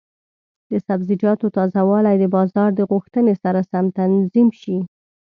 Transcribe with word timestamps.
د 0.71 0.73
سبزیجاتو 0.87 1.45
تازه 1.57 1.81
والی 1.89 2.15
د 2.19 2.25
بازار 2.35 2.69
د 2.75 2.81
غوښتنې 2.91 3.33
سره 3.43 3.59
سم 3.71 3.85
تنظیم 3.97 4.49
شي. 4.61 4.77